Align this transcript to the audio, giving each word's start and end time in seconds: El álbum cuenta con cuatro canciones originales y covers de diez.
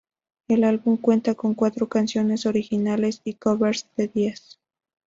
El 0.47 0.63
álbum 0.63 0.97
cuenta 0.97 1.35
con 1.35 1.53
cuatro 1.53 1.87
canciones 1.87 2.47
originales 2.47 3.21
y 3.23 3.35
covers 3.35 3.85
de 3.97 4.07
diez. 4.07 4.59